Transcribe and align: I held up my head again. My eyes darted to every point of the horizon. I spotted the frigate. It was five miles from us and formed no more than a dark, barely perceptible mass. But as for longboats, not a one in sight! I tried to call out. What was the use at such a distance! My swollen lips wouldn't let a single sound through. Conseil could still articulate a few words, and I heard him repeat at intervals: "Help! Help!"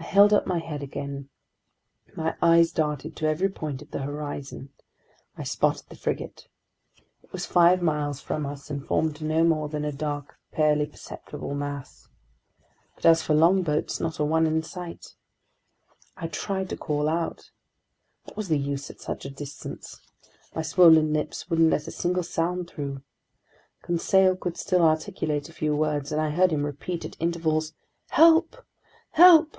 I 0.00 0.04
held 0.12 0.32
up 0.32 0.46
my 0.46 0.60
head 0.60 0.82
again. 0.82 1.28
My 2.16 2.36
eyes 2.40 2.70
darted 2.70 3.14
to 3.16 3.26
every 3.26 3.50
point 3.50 3.82
of 3.82 3.90
the 3.90 3.98
horizon. 3.98 4.70
I 5.36 5.42
spotted 5.42 5.88
the 5.88 5.96
frigate. 5.96 6.46
It 7.22 7.32
was 7.32 7.44
five 7.44 7.82
miles 7.82 8.20
from 8.20 8.46
us 8.46 8.70
and 8.70 8.86
formed 8.86 9.20
no 9.20 9.42
more 9.42 9.68
than 9.68 9.84
a 9.84 9.92
dark, 9.92 10.38
barely 10.56 10.86
perceptible 10.86 11.52
mass. 11.52 12.08
But 12.94 13.06
as 13.06 13.22
for 13.22 13.34
longboats, 13.34 13.98
not 14.00 14.20
a 14.20 14.24
one 14.24 14.46
in 14.46 14.62
sight! 14.62 15.14
I 16.16 16.28
tried 16.28 16.70
to 16.70 16.76
call 16.76 17.08
out. 17.08 17.50
What 18.24 18.36
was 18.36 18.48
the 18.48 18.58
use 18.58 18.88
at 18.90 19.00
such 19.00 19.26
a 19.26 19.30
distance! 19.30 20.00
My 20.54 20.62
swollen 20.62 21.12
lips 21.12 21.50
wouldn't 21.50 21.70
let 21.70 21.88
a 21.88 21.90
single 21.90 22.22
sound 22.22 22.70
through. 22.70 23.02
Conseil 23.82 24.36
could 24.36 24.56
still 24.56 24.82
articulate 24.82 25.48
a 25.48 25.52
few 25.52 25.74
words, 25.76 26.12
and 26.12 26.20
I 26.20 26.30
heard 26.30 26.52
him 26.52 26.64
repeat 26.64 27.04
at 27.04 27.16
intervals: 27.20 27.74
"Help! 28.10 28.64
Help!" 29.10 29.56